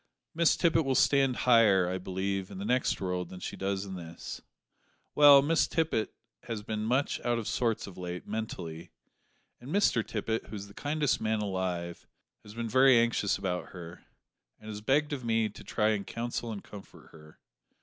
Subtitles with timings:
[0.33, 3.93] Miss Tippet will stand higher, I believe, in the next world than she does in
[3.93, 4.41] this.
[5.13, 6.11] Well, Miss Tippet
[6.45, 8.89] has been much out of sorts of late, mentally;
[9.59, 12.07] and Mr Tippet, who is the kindest man alive,
[12.41, 14.03] has been very anxious about her,
[14.59, 17.37] and has begged of me to try to counsel and comfort her.